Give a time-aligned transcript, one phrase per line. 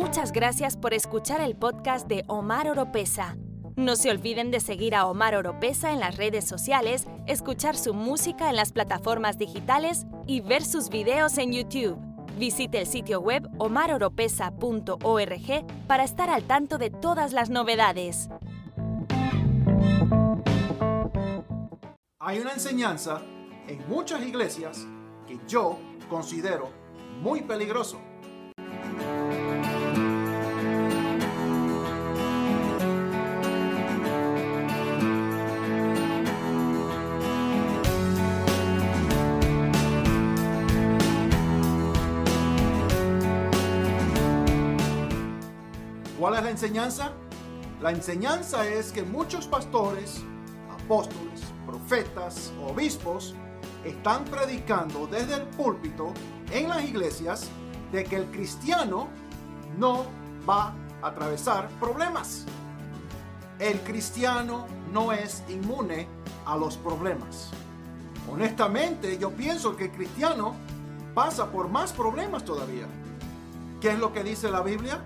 [0.00, 3.36] Muchas gracias por escuchar el podcast de Omar Oropesa.
[3.76, 8.48] No se olviden de seguir a Omar Oropesa en las redes sociales, escuchar su música
[8.48, 11.98] en las plataformas digitales y ver sus videos en YouTube.
[12.38, 18.30] Visite el sitio web omaroropesa.org para estar al tanto de todas las novedades.
[22.20, 23.20] Hay una enseñanza
[23.68, 24.86] en muchas iglesias
[25.28, 25.76] que yo
[26.08, 26.70] considero
[27.20, 28.00] muy peligroso.
[46.20, 47.12] ¿Cuál es la enseñanza?
[47.80, 50.20] La enseñanza es que muchos pastores,
[50.70, 53.34] apóstoles, profetas, obispos,
[53.86, 56.12] están predicando desde el púlpito
[56.52, 57.48] en las iglesias
[57.90, 59.08] de que el cristiano
[59.78, 60.04] no
[60.46, 62.44] va a atravesar problemas.
[63.58, 66.06] El cristiano no es inmune
[66.44, 67.48] a los problemas.
[68.30, 70.54] Honestamente, yo pienso que el cristiano
[71.14, 72.84] pasa por más problemas todavía.
[73.80, 75.02] ¿Qué es lo que dice la Biblia?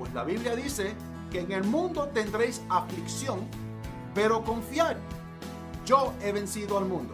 [0.00, 0.94] Pues la Biblia dice
[1.30, 3.40] que en el mundo tendréis aflicción,
[4.14, 4.96] pero confiad,
[5.84, 7.12] yo he vencido al mundo.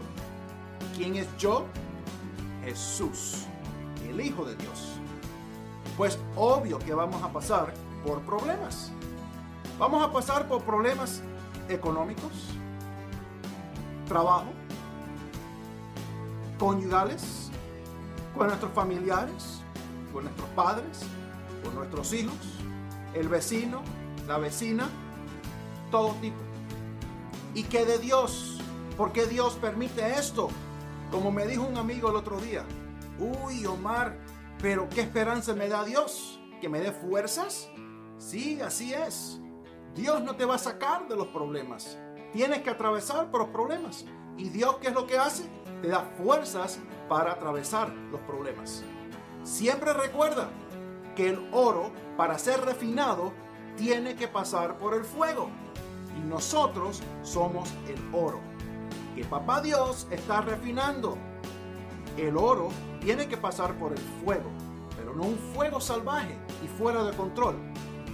[0.95, 1.67] ¿Quién es yo?
[2.65, 3.47] Jesús,
[4.09, 4.93] el Hijo de Dios.
[5.97, 7.75] Pues obvio que vamos a pasar
[8.07, 8.93] por problemas.
[9.81, 11.23] Vamos a pasar por problemas
[11.69, 12.31] económicos,
[14.07, 14.53] trabajo,
[16.57, 17.51] conyugales,
[18.37, 19.61] con nuestros familiares,
[20.13, 21.01] con nuestros padres,
[21.65, 22.37] con nuestros hijos,
[23.17, 23.83] el vecino,
[24.27, 24.89] la vecina,
[25.91, 26.37] todo tipo.
[27.55, 28.61] ¿Y qué de Dios?
[28.97, 30.49] ¿Por qué Dios permite esto?
[31.11, 32.65] Como me dijo un amigo el otro día,
[33.19, 34.19] uy Omar,
[34.61, 36.41] pero ¿qué esperanza me da Dios?
[36.61, 37.71] ¿Que me dé fuerzas?
[38.19, 39.41] Sí, así es.
[39.95, 41.99] Dios no te va a sacar de los problemas.
[42.33, 44.05] Tienes que atravesar por los problemas.
[44.37, 45.45] ¿Y Dios qué es lo que hace?
[45.81, 46.79] Te da fuerzas
[47.09, 48.85] para atravesar los problemas.
[49.43, 50.51] Siempre recuerda
[51.15, 53.33] que el oro, para ser refinado,
[53.77, 55.51] tiene que pasar por el fuego.
[56.17, 58.41] Y nosotros somos el oro
[59.17, 61.17] que Papá Dios está refinando.
[62.19, 62.69] El oro
[63.01, 64.51] tiene que pasar por el fuego,
[64.95, 67.57] pero no un fuego salvaje y fuera de control.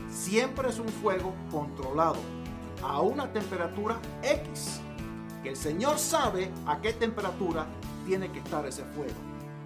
[0.09, 2.19] Siempre es un fuego controlado
[2.85, 4.81] a una temperatura X.
[5.43, 7.67] Que el Señor sabe a qué temperatura
[8.07, 9.19] tiene que estar ese fuego.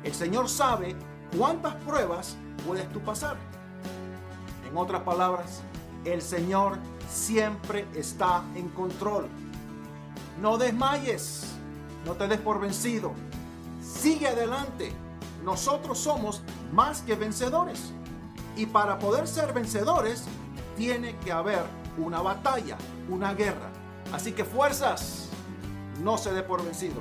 [0.04, 0.96] El Señor sabe
[1.36, 3.36] cuántas pruebas puedes tú pasar.
[4.78, 5.62] Otras palabras,
[6.04, 6.76] el Señor
[7.10, 9.26] siempre está en control.
[10.42, 11.47] No desmayes,
[12.04, 13.14] no te des por vencido.
[13.82, 14.92] Sigue adelante.
[15.42, 16.42] Nosotros somos
[16.75, 17.94] más que vencedores.
[18.54, 20.25] Y para poder ser vencedores,
[20.76, 21.64] tiene que haber
[21.97, 22.76] una batalla,
[23.08, 23.70] una guerra.
[24.12, 25.31] Así que fuerzas,
[26.03, 27.00] no se dé por vencido.